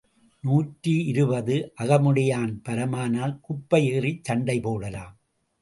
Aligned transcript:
நூற்றி 0.43 0.93
இருபது 1.05 1.57
அகமுடையான் 1.79 2.53
பலமானால் 2.69 3.39
குப்பை 3.39 3.81
ஏறிச் 3.91 4.23
சண்டை 4.23 4.59
போடலாம். 4.59 5.13